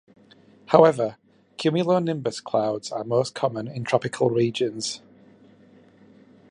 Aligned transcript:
However, 0.69 1.17
cumulonimbus 1.59 2.43
clouds 2.43 2.91
are 2.91 3.03
most 3.03 3.35
common 3.35 3.67
in 3.67 3.83
tropical 3.83 4.31
regions. 4.31 4.99